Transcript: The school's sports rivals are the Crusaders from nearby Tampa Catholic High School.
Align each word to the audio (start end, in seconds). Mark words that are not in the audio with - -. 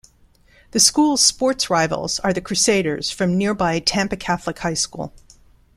The 0.71 0.79
school's 0.79 1.21
sports 1.23 1.69
rivals 1.69 2.19
are 2.21 2.33
the 2.33 2.41
Crusaders 2.41 3.11
from 3.11 3.37
nearby 3.37 3.77
Tampa 3.77 4.15
Catholic 4.17 4.57
High 4.57 4.73
School. 4.73 5.13